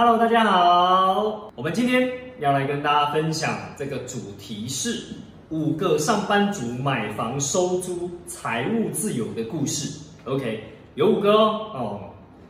[0.00, 2.08] Hello，大家好，我们今天
[2.38, 5.02] 要来跟大家分享这个主题是
[5.48, 10.00] 五个上班族买房收租财务自由的故事。
[10.24, 10.62] OK，
[10.94, 12.00] 有五个哦，哦，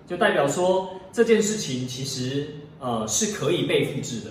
[0.07, 4.31] 就代表说这件事情其实呃是可以被复制的，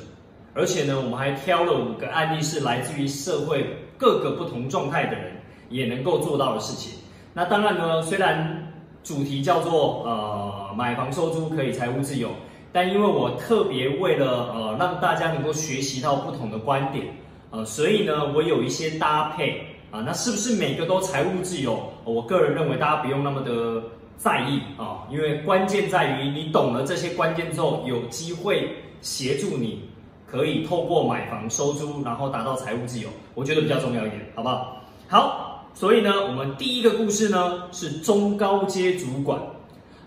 [0.53, 3.65] 而且呢，我们还挑了五个案例是来自于社会
[3.97, 5.31] 各个不同状态的人
[5.71, 6.99] 也能够做到的事情。
[7.33, 8.71] 那当然呢，虽然
[9.03, 12.29] 主题叫做呃买房收租可以财务自由。
[12.77, 17.07] 但因为我特别为了呃让大家能够学习到不同的观点，
[17.49, 21.91] 呃，所以呢，我有一些搭配啊，那是不是每个都财务自由？
[22.03, 23.81] 我个人认为大家不用那么的
[24.15, 28.69] 在意啊，因为关键在于你懂了这些关键之后，有机会
[29.01, 29.89] 协助你
[30.27, 34.83] 可以透过买房收租，然后达到财务自由，我觉得比较重要一点，好不好？
[35.07, 39.41] 好，所以呢，我们第一个故事呢是中高阶主管。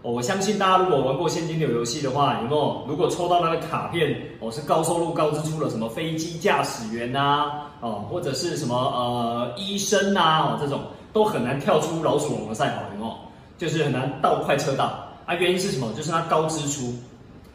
[0.02, 2.84] 我相信大家如果玩过现金流游戏的话，有没有？
[2.88, 10.80] 如果抽到那个卡片，哦，是高收入高支出的，什么飞机驾驶员呐，哦，或者是什么呃医生呐，哦，这种
[11.12, 13.14] 都很难跳出老鼠笼的赛跑，有没有？
[13.58, 14.86] 就是很难到快车道
[15.26, 15.34] 啊。
[15.34, 15.92] 原因是什么？
[15.94, 16.94] 就是它高支出。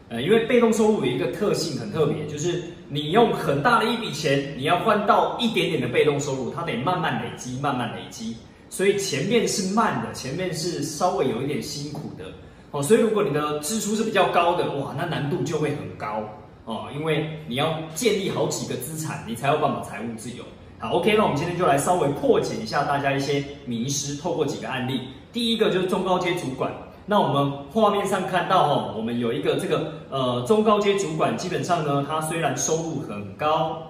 [0.10, 8.38] 呃，因为被动收入有一个特性很特别，就是你用很大的一笔钱，你要换到一点点的被动收入，它得慢慢累积，慢慢累积。
[8.76, 12.26] 所以前面是慢的，前面是稍微有一点辛苦的
[12.72, 12.84] 哦。
[12.84, 16.22] 所以如果你的支出是比较高的，哇，那难度就会很高
[16.66, 20.44] 哦，因为你要建立好几个资产，你才有办法财务自由。
[20.78, 25.08] 好，OK，那我们今天就来稍微破解一下大家一些迷失，透过几个案例。
[25.32, 26.70] 第一个就是中高阶主管，
[27.06, 33.82] 那我们画面上看到哈，我们有一个这个呃中高阶主管，基本上呢，他虽然收入很高，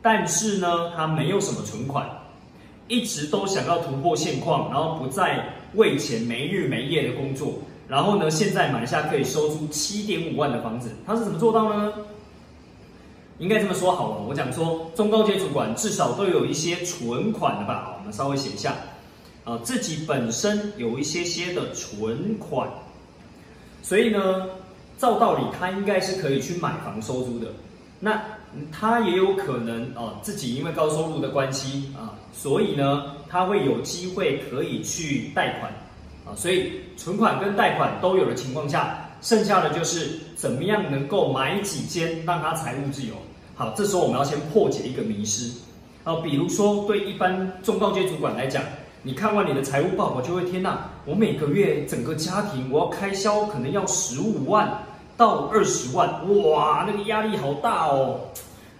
[0.00, 2.08] 但是呢，他没有什么存款。
[2.88, 7.54] 一直都想要突破现况，然后不再为钱没日没夜的工作，
[7.88, 11.92] 然后呢，现在买下可以收租七点五万的房子，他是怎么做到呢？
[13.38, 17.96] 应该这么说好了，我讲说中高阶主管至少都有一些存款的吧？
[17.98, 18.74] 我们稍微写一下，
[19.44, 22.68] 啊，自己本身有一些些的存款，
[23.82, 24.48] 所以呢，
[24.98, 27.48] 照道理他应该是可以去买房收租的。
[27.98, 28.22] 那
[28.70, 35.72] 他也有可能哦，自己因为高收入的关系啊，所以呢，他会有机会可以去贷款
[36.26, 43.14] 啊，所以存款跟贷款都有的情况下，剩下的就是怎么样能够买几间让他财务自由。
[43.54, 45.50] 好，这时候我们要先破解一个迷失
[46.04, 48.62] 啊，比如说对一般中高阶主管来讲，
[49.02, 54.70] 你看完你的财务报告就会天呐，我每个月整个家庭我要开销可能要十五万。
[55.14, 56.08] 到二十万，
[56.50, 58.18] 哇，那个压力好大哦，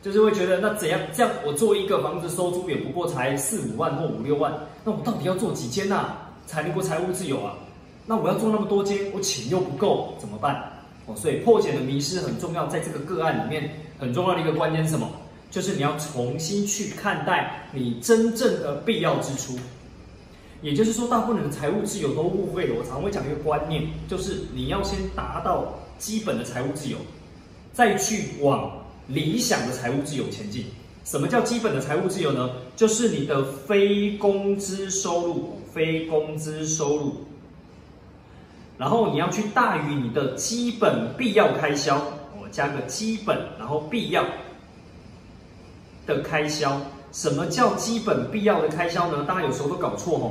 [0.03, 1.01] 就是会觉得那怎样？
[1.15, 4.53] 这样我做一个房子收租也不过才四五万或五六万，
[4.85, 6.09] 那我到底要做几间呐，
[6.45, 7.55] 才能够财务自由啊？
[8.05, 10.61] 那我要做那么多间，我钱又不够，怎么办？
[11.07, 15.09] 哦，所以破解的迷失很重要，在这个个案里面很重要的一个关键是什么？
[15.51, 19.57] 就是你要重新去看待你真正的必要支出。
[20.63, 22.75] 也就是说，大部分人的财务自由都误会了。
[22.79, 25.73] 我常会讲一个观念，就是你要先达到。
[25.99, 26.97] 基本的财务自由，
[27.73, 28.73] 再去往
[29.07, 30.65] 理想的财务自由前进。
[31.05, 32.51] 什么叫基本的财务自由呢？
[32.77, 37.17] 就是你的非工资收入，非工资收入，
[38.79, 42.01] 然后你要去大于你的基本必要开销。
[42.41, 44.25] 我加个基本，然后必要
[46.07, 46.81] 的开销。
[47.11, 49.25] 什么叫基本必要的开销呢？
[49.25, 50.31] 大家有时候都搞错哦。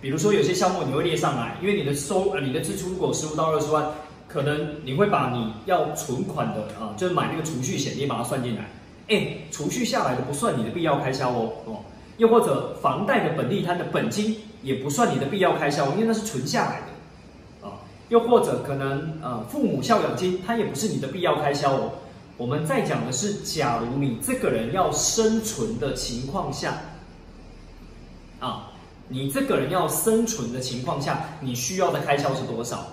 [0.00, 3.84] 比如说有些项目你会列上来，因为你的收呃你的支出如果十五到二十万。
[4.32, 8.70] 可能你会把你要存款的啊，就是买那个储蓄险，你把它算进来，
[9.08, 11.80] 哎，储蓄下来的不算你的必要开销哦，哦，
[12.16, 17.76] 又或者房贷的本利摊的本金也不算你的必要开销，因为那是存下来的，啊，
[18.08, 21.92] 又或者可能呃父母孝养金，它也不是你的必要开销哦。
[22.38, 26.74] 我们在讲的是，假如你这个人要生存的情况下，
[28.40, 28.70] 啊，
[29.08, 32.86] 你这个人要生存的情况下，你需要的开销是多少？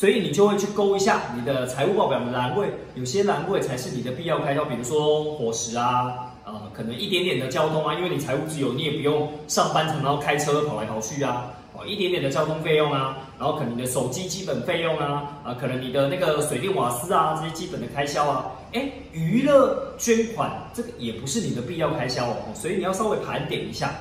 [0.00, 23.94] 所以你就会去勾一下你的财务报表的栏位，有些栏位才是你的必要开销，比如说伙食啊，呃，可能一点点的交通啊，因为你财务自由，你也不用上班常常开车跑来跑去啊，哦，一点点的交通费用啊，然后可能你的手机基本费用啊，啊，可能你的那个水电瓦斯啊这些基本的开销啊，哎，娱乐捐款这个也不是你的必要开销哦，所以你要稍微盘点一下。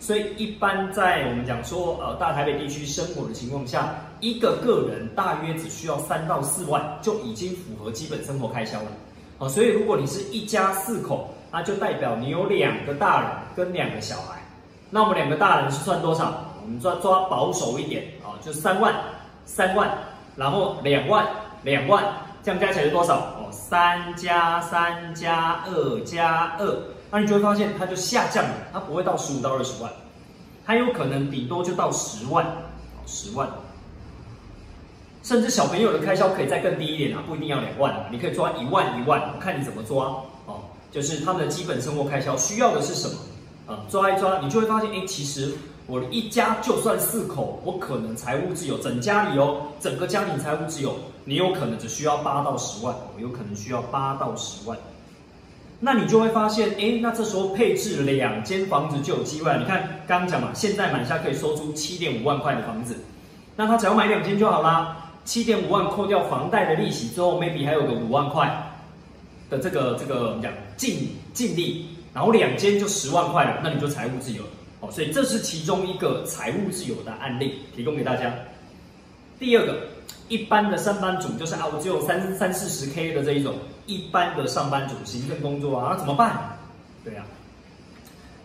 [0.00, 8.86] 所以一般在我们讲说，呃，大台北地区生活的情况下，一个个人大约只需要三到四万，就已经符合基本生活开销了。
[9.38, 14.40] 好，所以如果你是一家四口，那就代表你有两个大人跟两个小孩。
[14.90, 16.32] 那我们两个大人是算多少？
[16.62, 18.94] 我们抓抓保守一点啊，就三万，
[19.44, 19.90] 三万，
[20.36, 21.26] 然后两万，
[21.62, 22.04] 两万，
[22.42, 23.16] 这样加起来是多少？
[23.16, 26.76] 哦，三加三加二加二，
[27.10, 29.92] 那你就会发现它就下降了，它不会到十五到二十万，
[30.64, 32.46] 它有可能顶多就到十万，
[33.04, 33.48] 十万。
[35.24, 40.60] 甚至小朋友的开销可以再更低一点啊，不一定要两万，你可以抓一万一万，看你怎么抓哦。
[40.92, 43.16] 就是他们的基本生活开销需要的是什么
[43.66, 43.80] 啊？
[43.88, 45.52] 抓一抓，你就会发现，哎，其实
[45.86, 50.94] 我一家就算四口，我可能财务自由，整家里哦，整个家庭财务自由，
[51.24, 54.76] 你有可能只需要八到十万，我有可能需要八到十万。
[55.80, 59.58] 那你就会发现，哎，那这时候配置两间房子就有机会了。
[59.58, 62.98] 你看刚刚讲嘛，现在买下可以收租七点五万块的房子，
[63.56, 65.03] 那他只要买两间就好啦。
[65.24, 68.46] 七点五万扣掉房贷的利息之后，maybe 还有个五万块
[69.48, 74.50] 的这个这个讲净净利，然后两间就十万块了，那你就财务自由了
[74.80, 74.90] 哦。
[74.90, 78.32] 所以这是其中一个财务自由的案例，提供给大家。
[79.38, 79.78] 第二个，
[80.28, 83.54] 一般的上班族就是啊，我只有三三四十 K 的这一种
[83.86, 86.58] 一般的上班族，行政工作啊，那怎么办？
[87.02, 87.22] 对呀。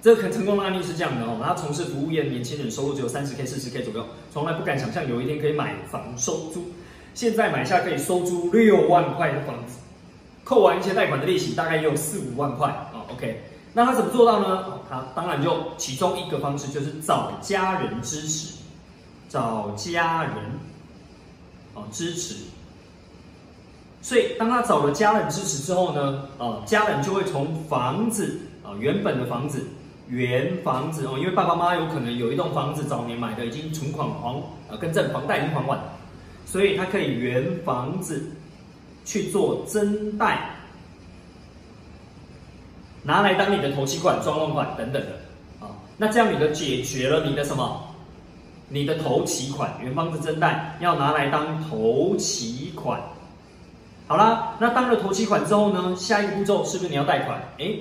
[0.01, 6.71] 这个很成功的案例是这样的哦，他从事服务业的年轻人，收入只有三十 K、四十 K 左右，从来不敢想象有一天可以买房收租。
[7.13, 9.79] 现在买下可以收租六万块的房子，
[10.45, 13.03] 扣完一些贷款的利息，大概也有四五万块啊。
[13.11, 13.43] OK，
[13.73, 14.79] 那他怎么做到呢？
[14.89, 18.53] 他当然就其中一个方式就是找家人支持，
[19.27, 20.33] 找家人
[21.73, 22.35] 哦支持。
[24.01, 29.61] 所以当他找了家人支持之后呢，啊，家人就会从房子啊原本的房子。
[30.09, 35.79] 原房子哦，因为爸爸妈妈有可能有一栋房子早年买的，已经存款还呃跟正房贷已经还完，
[36.47, 38.31] 所以他可以原房子
[39.05, 40.49] 去做增贷，
[43.03, 45.09] 拿来当你的头期款、装潢款等等的
[45.59, 45.69] 啊。
[45.95, 47.85] 那这样你的解决了你的什么？
[48.67, 52.99] 你的头期款原房子增贷要拿来当头期款。
[54.07, 57.39] 好啦，那当了头期款之后呢，下一个步骤是不是你要贷款？
[57.59, 57.75] 哎。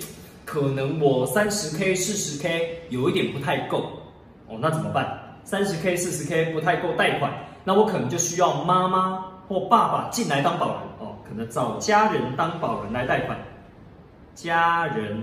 [0.48, 4.00] 可能我三十 K、四十 K 有一点不太够
[4.46, 5.36] 哦，那怎么办？
[5.44, 7.30] 三十 K、四十 K 不太够贷款，
[7.64, 13.36] 那我可能就需要妈妈或爸爸进来当保人哦，可能找家人当保人来贷款，
[14.34, 15.22] 家人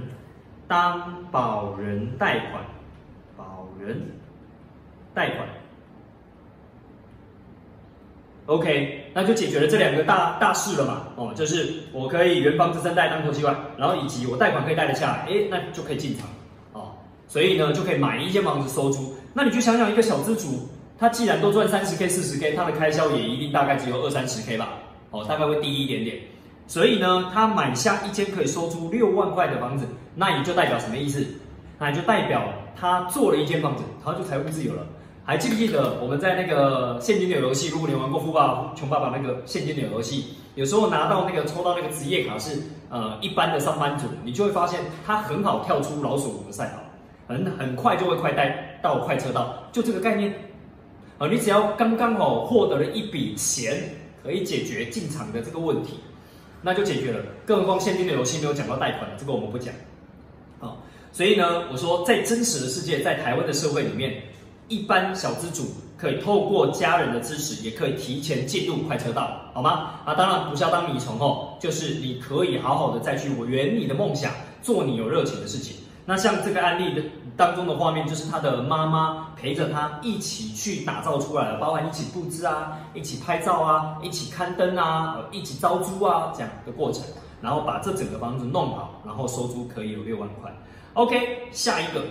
[0.68, 2.64] 当保人贷款，
[3.36, 4.00] 保人
[5.16, 5.48] 贷款。
[8.48, 11.02] OK，那就解决了这两个大大事了嘛？
[11.16, 16.28] 哦，就是我可以原房子增贷当头期款，然后以及我贷款可以贷得下来，哎，那就可以进场
[16.74, 16.92] 哦。
[17.28, 19.16] 所以呢，就可以买一间房子收租。
[19.34, 20.70] 那你就想想，一个小资主，
[21.00, 24.70] 他既然都赚三十 K、四十 K，他的开销也一定大概只有二三十 K 吧？
[25.10, 26.18] 哦，大概会低一点点。
[26.68, 31.26] 所以呢，他买下一间可以收租六万块的房子，那也就代表什么意思？
[31.80, 32.44] 那也就代表
[32.80, 34.86] 他做了一间房子，他就财务自由了。
[35.28, 37.70] 还记不记得我们在那个现金流游戏？
[37.70, 42.62] 如果你玩过《富爸爸穷爸爸》那个现金流游戏，有时候拿到那个抽到那个职业卡是
[42.92, 46.74] 呃一般的上班族，你就会发现它很好跳出老鼠的赛道，
[47.28, 50.32] 很很快就会快带到快车道，就这个概念
[51.18, 53.82] 啊，你只要刚刚好获得了一笔钱，
[54.22, 56.00] 可以解决进场的这个问题，
[56.62, 57.20] 那就解决了。
[57.48, 59.74] 更何况现金流游戏没有讲到贷款，这个我们不讲。
[60.60, 60.78] 好，
[61.12, 64.22] 所以呢，我说在真实的世界，在台湾的社会里面。
[64.68, 65.68] 一般小资主
[65.98, 69.92] 可以透过家人的支持，也可以提前进入快车道，好吗？
[70.06, 74.32] 啊，当然不是要当米虫哦，就是你可以好好的再去圆你的梦想，
[74.62, 75.76] 做你有热情的事情。
[76.08, 77.02] 那像这个案例的
[77.36, 87.04] 当中的画面，就是他的妈妈陪着他一起去打造出来的，包含一起布置啊，一起拍照啊，一起刊登啊，一起招租啊这样的过程，
[87.42, 90.52] 然后把这整个房子弄好，然后收租可以有六万块。
[90.94, 92.04] OK，下一个。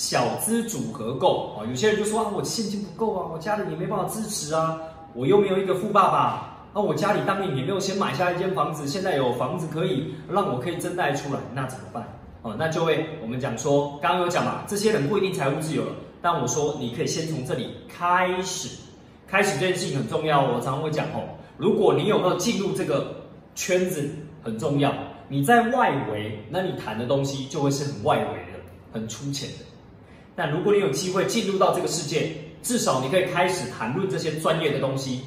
[0.00, 4.80] 小资组合购啊，有些人就说啊，我现金不够啊，我家里也没办法支持啊，
[5.12, 12.02] 我又没有一个富爸爸，那我家里当年也没有先买下一间房子，现在有房子可以让我可以增贷出来，那怎么办？
[12.40, 15.92] 哦，那就会我们讲说，刚刚有讲嘛，这些人不一定财务自由了，
[16.22, 18.70] 但我说你可以先从这里开始，
[19.28, 21.28] 开始这件事情很重要，我常常会讲哦，
[21.58, 23.14] 如果你有没有进入这个
[23.54, 24.08] 圈子
[24.42, 24.90] 很重要，
[25.28, 28.58] 你在外围，那你谈的东西就会是很外围的，
[28.94, 29.66] 很粗浅的。
[30.42, 32.32] 但如果你有机会进入到这个世界，
[32.62, 35.20] 至少你可以开始谈论这些专业的东西，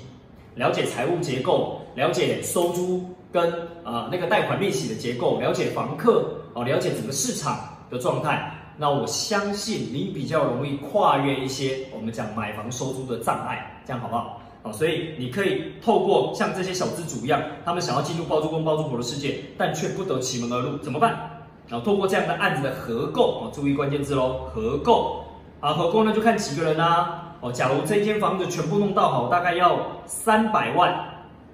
[0.55, 3.48] 了解财务结构，了解收租跟
[3.84, 7.60] 啊那个贷款利息的结构，了解房客哦，了解整个市场
[7.91, 8.51] 的状态。
[8.75, 14.41] 那我相信你比较容易跨越一些我们讲买房收租的障碍，这样好不好？
[14.63, 21.33] 啊，所以你可以透过像这些小资主一样，他们想要进入包租公包租婆的世界，但却不得其门而入，怎么办？
[21.74, 25.25] 然后透过这样的案子的合购哦，注意关键字喽，合购
[25.60, 30.94] 啊，合购呢就看几个人啊哦，假如这间房子全部弄到好，大概要三百万，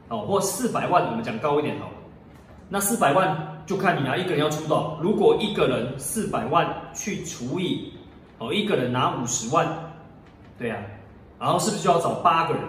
[0.09, 1.93] 哦，或四百万，我们讲高一点好了。
[2.67, 4.99] 那四百万就看你拿一个人要出多少。
[5.01, 7.93] 如果一个人四百万去除以
[8.39, 9.65] 哦，一个人拿五十万，
[10.57, 10.75] 对呀，
[11.39, 12.63] 然后是不是就要找八个人？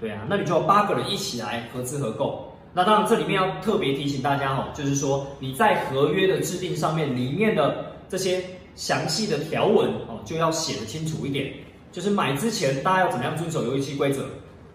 [0.00, 2.49] 对啊，那你就要八个人一起来合资合购。
[2.72, 8.40] 那当然，这里面要特别提醒大家哈，就是说你在合约的制定上面，里面的这些
[8.76, 11.52] 详细的条文哦，就要写的清楚一点。
[11.90, 14.22] 就是买之前大家要怎么样遵守游戏规则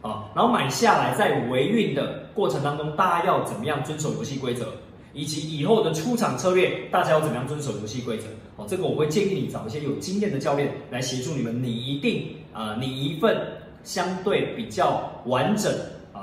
[0.01, 4.65] 啊，然后买下来在维运的过程当中，大家要怎么样遵守游戏规则，
[5.13, 8.25] 以及以后的出场策略，大家要怎么样遵守游戏规则
[8.57, 8.65] 哦。
[8.67, 13.41] 这个我会建议你找一些有经验的教练来协助你们，你一定啊，你一份
[13.85, 15.73] 相对比较完整。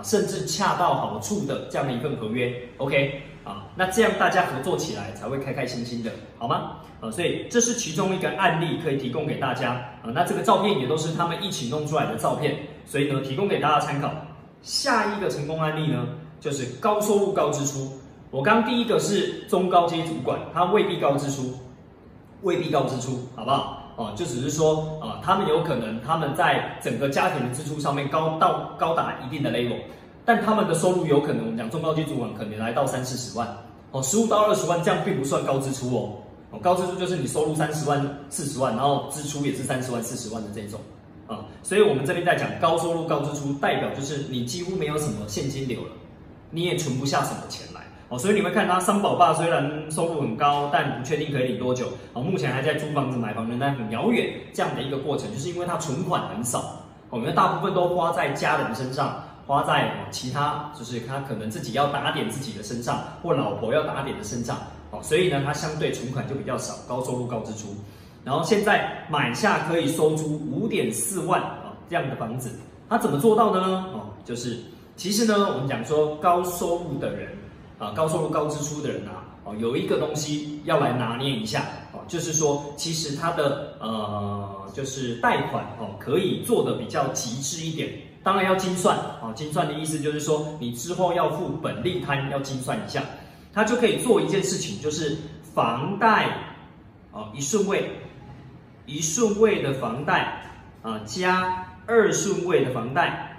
[0.02, 6.78] 甚至恰到好处的这样的一份合约，OK 啊，那这样大家合作起来才会开开心心的，好吗？
[7.00, 10.12] 啊，所以这是其中一个案例可以提供给大家啊。
[10.14, 12.56] 那这个照片也都是他们一起弄出来的照片，
[12.86, 14.10] 所以呢，提供给大家参考。
[14.62, 16.06] 下一个成功案例呢，
[16.40, 17.92] 就是高收入高支出。
[18.30, 21.52] 我刚第一个是中高阶主管，他未必高支出，
[22.42, 23.81] 未必高支出，好不好？
[23.96, 29.76] 哦，就只是说啊，他们有可能他们在整个家庭的支出上面高到高达一定的 level，
[30.24, 33.46] 但他们的收入有可能，我们讲中高级主管可能来到三四十万，
[33.90, 36.12] 哦，十五到二十万这样并不算高支出哦，
[36.52, 40.80] 哦，高支出就是你收入三十万、四十万，然后支出也是三十万、四十万的这种
[41.26, 45.92] 啊，所以我们这边在讲高收入高支出，代表就是你几乎没有什么现金流了，
[46.50, 47.82] 你也存不下什么钱来。
[48.12, 51.86] 哦，所以你会看他三宝爸虽然收入很高，但不确定可以领多久。
[52.12, 54.38] 哦，目前还在租房子、买房，仍然很遥远。
[54.52, 56.58] 这样的一个过程，就是因为他存款很少。
[57.08, 64.58] 哦，因为大部分都花在家人身上，花在其他，就是他可能自己要打点自己的身上，或老婆要打点的身上。
[64.90, 67.74] 哦，所以呢，他相对存款就比较少，高收入高支出。
[68.24, 72.50] 然后现在买下可以收租五点四万啊这样的房子，
[72.90, 73.86] 他怎么做到的呢？
[73.94, 74.58] 哦，就是
[74.96, 77.26] 其实呢，我们讲说高收入的人。
[77.82, 87.90] 啊，高收入高支出的人啊，哦，有一个东西要来拿捏一下，哦，就是说，其实他的呃，就是贷款哦，可以做的比较极致一点，
[88.22, 93.02] 当然要精算，啊，精算的意思就是说，你之后要付本利摊要精算一下，
[93.52, 95.16] 他就可以做一件事情，就是
[95.52, 96.54] 房贷，
[97.10, 97.90] 哦，一顺位，
[98.86, 100.40] 一顺位的房贷
[100.82, 103.31] 啊，加二顺位的房贷。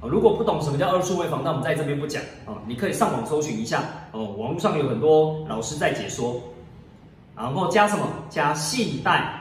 [0.00, 6.40] 啊，如果不懂什么叫二顺位房那，我们在这边不讲啊，你可以上网搜寻一下哦，网络上有很多老师在解说。
[7.36, 8.06] 然后加什么？
[8.28, 9.32] 加信贷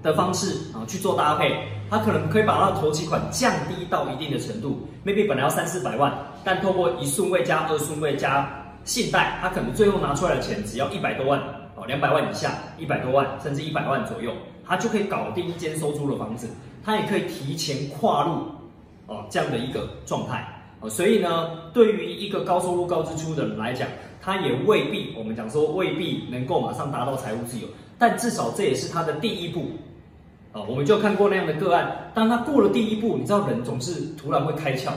[0.00, 1.52] 的方式啊去做搭配，
[1.90, 8.48] 他可能可以把他的头期款降低到一定的程度，maybe 本来要三四百万，但透过一顺位加二顺位加
[8.84, 11.40] 信贷，他可能最后拿出来的钱只要一百多万
[11.74, 14.32] 哦，两百万以下，一百多万甚至一百万左右，
[14.64, 16.48] 他就可以搞定一间收租的房子。
[16.84, 18.46] 它也可以提前跨入
[19.06, 20.46] 哦这样的一个状态
[20.80, 23.86] 哦，所以呢，对于一个高收入高支出的人来讲，
[24.22, 27.66] 他也未必我们讲说未必能够马上达到财务自由，
[27.98, 29.66] 但至少这也是他的第一步
[30.52, 30.62] 啊。
[30.66, 34.92] 我们就看过那样的个案，当他过了第一步，你知道人总是突然会开窍，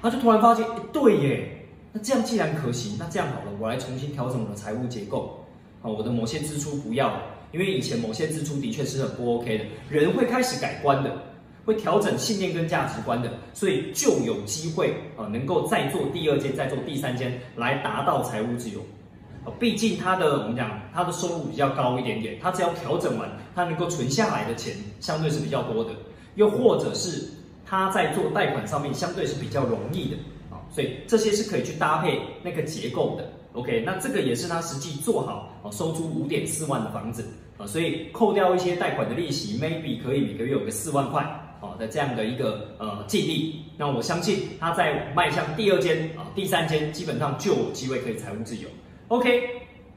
[0.00, 5.44] 他就突然发现，对耶，那这样既然可行，那这样好了，我来重新调整我的财务结构
[5.82, 7.20] 啊，我的某些支出不要了。
[7.54, 11.22] 因为以前某些支出的确是很不 OK 的，人会开始改观的，
[11.64, 18.80] 会调整信念跟价值观的，所以就有机会啊，能够再做第二间，再做第三间，来达到财务自由。
[19.44, 25.90] 啊，毕竟他的我们讲他的收入比较高一点点，他只要调整完，他能够存下来的钱相对是比较多的，
[26.34, 27.24] 又或者是
[27.64, 30.16] 他在做贷款上面相对是比较容易的
[30.50, 33.30] 啊，所以这些是可以去搭配那个结构的。
[33.52, 37.24] OK，那这个也是他实际做好啊，收租五点四万的房子。
[37.56, 41.24] 啊，所以扣掉一些贷款的利息，maybe 可以每个月有个四万块，
[41.60, 43.62] 好的这样的一个呃净利。
[43.76, 48.68] 那我相信他在迈向第二间啊、第三间，基本上就有机会可以财务自由。
[49.08, 49.48] OK，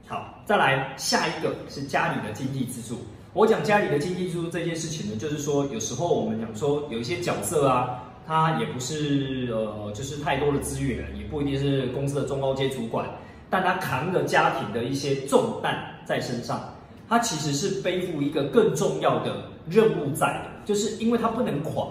[0.05, 2.99] 好，再来下一个是家里的经济支柱。
[3.33, 13.07] 我讲家里的经济支柱这件事情呢，就是说有时候我们讲说有一些角色啊，他也不是呃就是太多的资源，也不一定是公司的中高阶主管，
[13.49, 16.73] 但他扛着家庭的一些重担在身上。
[17.07, 19.35] 他其实是背负一个更重要的
[19.69, 21.87] 任务在的，就是因为他不能垮。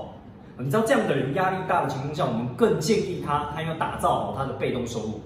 [0.58, 5.20] 你知道这样的人压力大的情况下，我们更建议他，他要打造好他的被动收入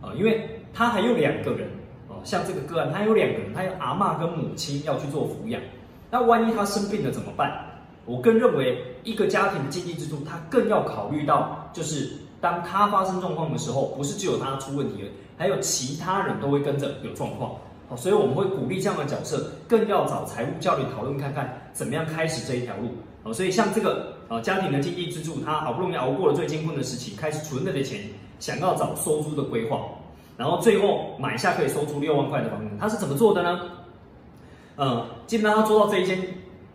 [0.00, 1.68] 啊，因为他还有两个人
[2.08, 5.62] 啊，像这个个案，他有两个人，他有阿妈跟母亲要去做抚养。
[6.10, 7.64] 那万一他生病了怎么办？
[8.04, 17.52] 我更认为一个家庭的经济支柱，他更要考虑到，就是当他发生状况的时候，不是只有他出问题了，还有其他人都会跟着有状况。
[17.88, 22.88] 好，所以我们会鼓励这样的角色，更要找财务教练讨论看看怎么样开始这一条路。
[23.22, 28.00] 好，所以像这个啊，家庭的经济支柱，他好不容易熬过了最艰困的时期，开始存了的钱，
[28.40, 29.82] 想要找收租的规划，
[30.36, 33.60] 然后最后买下可以收租六万块的房子，他是怎么做的呢？
[34.78, 36.20] 嗯，基本上他做到这一间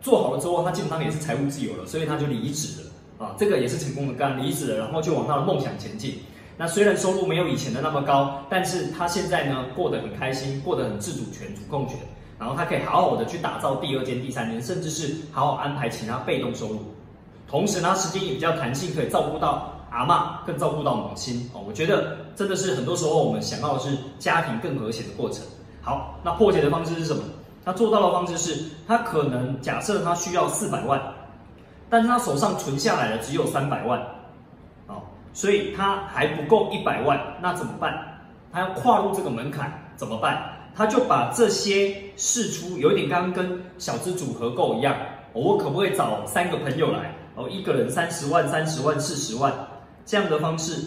[0.00, 6.20] 做好了之后，他基本上也是财务自由了，所以他就离职了啊，这个也是成功的干离职了，然后就往他的梦想前进。
[6.56, 11.98] 那虽然收入没有以前的那么高，但是他现在呢过得很开心，过得很自主权、主控权，
[12.38, 16.80] 然后他可以好好的去打造第二间、第三间，甚至是好好安排其他被动收入。
[17.48, 21.60] 同时呢，时间也比较弹性，可以照顾到阿妈，更照顾到母亲哦。
[21.66, 25.44] 我觉得真的是很多时候我们想要的是家庭更和谐的过程。
[25.80, 27.22] 好，那破解的方式是什么？
[27.64, 31.00] 他做到的方式是，他可能假设他需要四百万，
[31.88, 34.00] 但是他手上存下来的只有三百万。
[35.32, 38.20] 所以他还不够一百万，那怎么办？
[38.52, 40.42] 他要跨入这个门槛怎么办？
[40.74, 44.96] 他就把这些试出，有一点刚刚跟小资组合购一样，
[45.32, 47.14] 我可不可以找三个朋友来？
[47.34, 49.52] 哦，一个人三十万、三十万、四十万
[50.04, 50.86] 这样的方式，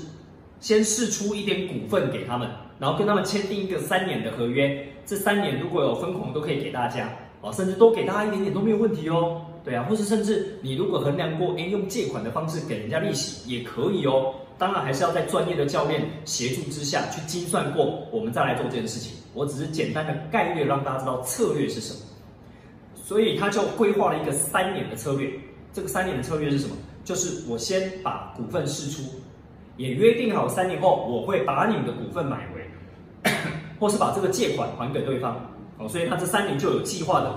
[0.60, 2.48] 先试出一点股份给他们，
[2.78, 4.88] 然后跟他们签订一个三年的合约。
[5.06, 7.10] 这三年如果有分红，都可以给大家
[7.42, 9.42] 哦，甚至多给大家一点点都没有问题哦。
[9.66, 14.34] 对啊，或是甚至你如果衡量过，哎，用借款的方式给人家利息也可以哦。
[14.58, 19.12] 当然还是要在专业的教练协助之下去精算过，我们再来做这件事情。
[19.34, 22.00] 我只是简单的概略让大家知道策略是什么。
[22.94, 25.30] 所以他就规划了一个三年的策略。
[25.74, 26.76] 这个三年的策略是什么？
[27.04, 29.02] 就是我先把股份释出，
[29.78, 33.32] 也约定好三年后我会把你的股份买回，
[33.80, 35.36] 或是把这个借款还给对方。
[35.80, 37.36] 哦，所以他这三年就有计划的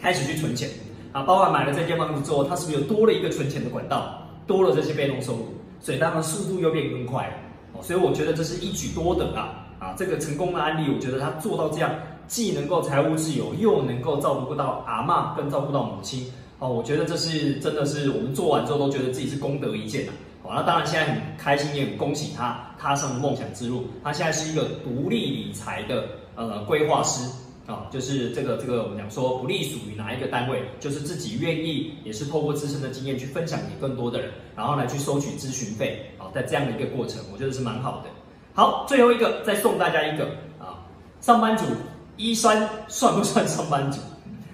[0.00, 0.68] 开始去存钱。
[1.14, 5.46] 啊，包含买了这间房子之后，他是不是又多了一个存钱的管道，多了这些被动收入，
[5.78, 7.34] 所以当然速度又变更快了。
[7.72, 9.64] 哦，所以我觉得这是一举多得啊！
[9.78, 11.94] 啊，这个成功的案例，我觉得他做到这样，
[12.26, 16.26] 既能够财务自由，又能够照顾到阿妈，更照顾到母亲。
[16.58, 20.12] 哦，我觉得这是真的是我们做完之后都觉得自己是功德一件啊。
[20.42, 23.84] 好，那当然现在很开心，也很恭喜他踏上了梦想之路。
[24.02, 27.30] 他现在是一个独立理财的呃规划师。
[27.66, 36.10] 啊，就是这个这个，我们讲说不隶属于哪一个单位，就是自己愿意，也是透过自身的经验去分享给更多的人，然后来去收取咨询费。
[36.18, 38.10] 啊，在这样的一个过程，我觉得是蛮好的。
[38.52, 40.26] 好，最后一个再送大家一个
[40.58, 40.84] 啊，
[41.20, 41.64] 上班族
[42.18, 43.98] 医生算不算上班族？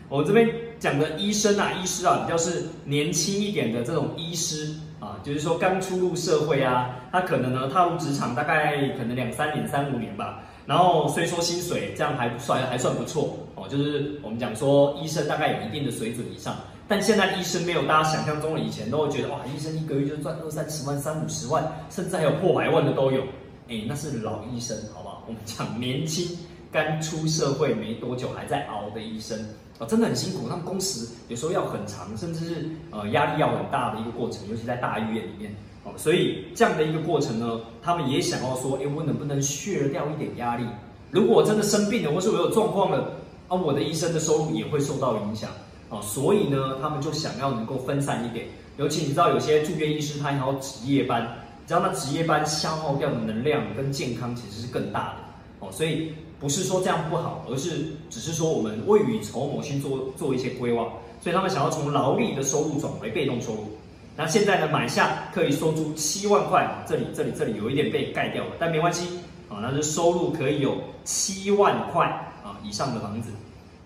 [0.08, 10.44] 我这边讲的医生啊，医师啊，比较是年轻一点的这种医师啊，就是说刚出入社会啊，他可能呢踏入职场大概可能两三年、三五年吧。
[10.70, 16.54] 然后虽说薪水这样还不算还算不错哦，就是我们讲说医生大概有一定的水准以上，
[16.86, 23.22] 但现在医生没有大家想象中的以前都会觉得哇，医生一个月就赚二三十万、三五十万，甚至还有破百万的都有。
[23.68, 25.24] 哎，那是老医生，好不好？
[25.26, 26.38] 我们讲年轻
[26.70, 29.36] 刚出社会没多久还在熬的医生
[29.80, 35.50] 啊，真的很辛苦，他们工时有时候要很长，甚至是呃压力要很大的一个过程，尤其在大医院里面。
[35.82, 40.66] 哦，所以这样的一个过程呢，他们也想要说，哎，我能不能削掉一点压力？
[41.10, 43.14] 如果我真的生病了，或是我有状况了，
[43.48, 45.48] 啊，我的医生的收入也会受到影响。
[45.88, 48.44] 哦，所以呢，他们就想要能够分散一点。
[48.76, 51.22] 尤其你知道，有些住院医师他要值夜班，
[51.62, 55.66] 你知道那值夜班消耗掉的能量跟健康其实是更大的。
[55.66, 60.88] 哦，所以不是说这样不好，而是只是说我们未雨绸缪，先做做一些规划。
[61.20, 63.68] 所以他们想要从劳力的收入转为被动收入。
[64.16, 69.06] 那现在呢，买下可以收租七万块，这里这里这里有一点被盖掉了，但没关系
[69.50, 72.06] 啊，那是收入可以有七万块
[72.42, 73.30] 啊以上的房子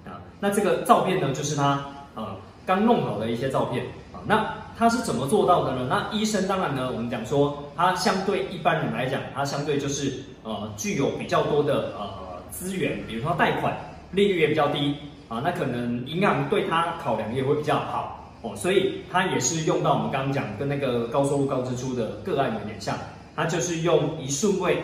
[0.07, 0.23] 啊。
[0.38, 4.23] 那这个照片呢，就是他啊刚弄好的一些照片啊。
[4.25, 5.87] 那他是怎么做到的呢？
[5.88, 12.09] 那医生当然呢，我们讲说他相对一般人来讲，他相对就是呃具有比较多的呃
[12.57, 13.77] 资源，比如说贷款
[14.12, 14.97] 利率也比较低
[15.29, 18.21] 啊，那可能银行对他考量也会比较好。
[18.43, 22.95] 哦，所以它也是用到我们刚刚讲跟那个高收入高支出的个案有点像，
[23.35, 24.83] 它就是用一顺位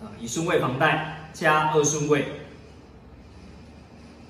[0.00, 2.24] 啊，一顺位房贷加二顺位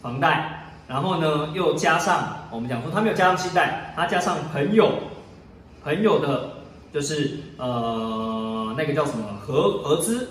[0.02, 4.94] 房贷，然后呢又加上我们讲说他没有加上信贷，他加上朋友
[5.84, 6.50] 朋友的，
[6.92, 10.28] 就是呃那个叫什么合合资，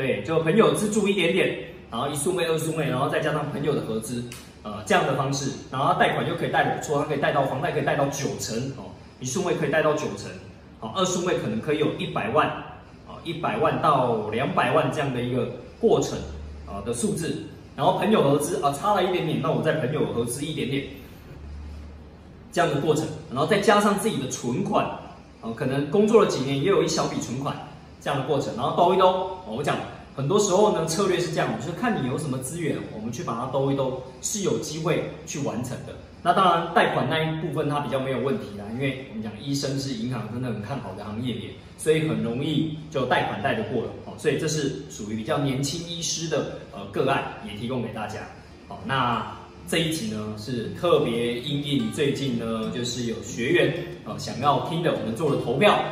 [0.00, 1.58] 对，就朋友资助一点点，
[1.90, 4.24] 然后一顺位二顺位，然后再加上朋友的合资。
[4.62, 10.30] 呃，这样的方式，然后贷款又可以贷的不错，它可以贷到房贷可以贷到九成哦，一顺位可以贷到九成，
[10.78, 12.46] 好，二顺位可能可以有一百万，
[13.08, 16.18] 啊，一百万到两百万这样的一个过程
[16.66, 17.44] 啊的数字，
[17.76, 20.84] 然后朋友合资啊差了一点点，那我再朋友合资一点点，
[22.52, 24.84] 这样的过程，然后再加上自己的存款，
[25.40, 27.56] 啊，可能工作了几年也有一小笔存款，
[28.00, 29.76] 这样的过程，然后兜一兜，我讲。
[30.16, 35.94] 很多时候呢，策略是这样，就是看你有什么资源，我们去把它兜一兜，是有机会去完成的。
[36.20, 44.12] 那当然，贷款那一部分它比较没有问题啦，因为我们讲医生是银行真的很看好的行业别，所以很容易就贷款贷得过了哦。
[44.18, 48.18] 所以这是属于比较年轻医师的呃个案，也提供给大家。
[48.68, 49.24] 好，那
[49.66, 53.72] 这一集呢是特别因应最近呢就是有学员
[54.04, 55.82] 啊想要听的，我们做了投票，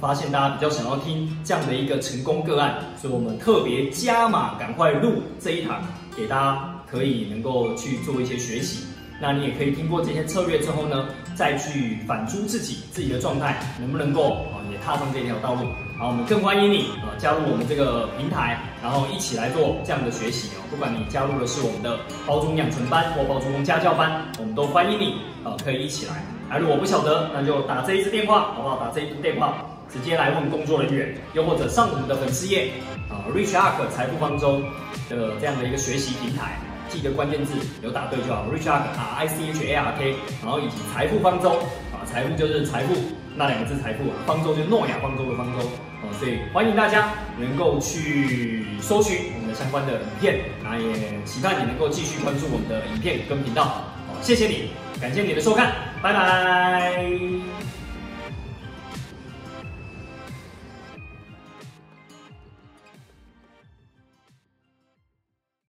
[0.00, 5.82] 发现大家比较想要听这样的一个成功个案，所以我们特别加码，赶快录这一堂，
[6.16, 8.84] 给大家可以能够去做一些学习。
[9.18, 15.64] 那你也可以听过这些策略之后呢，再去反诸自己自己的状态，能不能够啊也踏上这条道路？
[15.98, 20.60] 好，我们更欢迎你啊加入我们这个平台，然后一起来做这样的学习哦。
[20.70, 26.22] 不管你加入的是我们的包中养成班或包中家教班，我们都欢迎你啊，可以一起来。
[26.50, 28.76] 啊，如果不晓得，那就打这一支电话，好不好？
[28.76, 32.70] 打这一支电话，直接来问工作人员，又或者上我们的粉丝页
[33.08, 34.60] 啊，Rich Ark 财富方舟
[35.08, 36.58] 的这样的一个学习平台。
[36.88, 41.58] 记得关键字有打对就好，Rich Ark 啊，I C H A R K，然后以及财富方舟
[41.92, 42.94] 啊，财富就是财富
[43.34, 45.66] 那两个字财富啊，方舟就是诺亚方舟的方舟
[46.00, 53.84] 啊，所以欢迎大家能够去搜寻我们的相关的影片，那也期待你能够继续关注我们的影片跟频道，好，
[54.22, 54.70] 谢谢你，
[55.00, 57.75] 感谢你的收看，拜拜。